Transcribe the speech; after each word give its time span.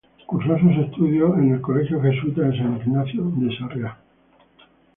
Cursó 0.25 0.57
sus 0.57 0.75
estudios 0.83 1.37
en 1.37 1.53
el 1.53 1.61
colegio 1.61 2.01
jesuita 2.01 2.41
de 2.41 2.57
San 2.57 2.75
Ignacio 2.77 3.21
de 3.35 3.55
Sarriá. 3.55 3.97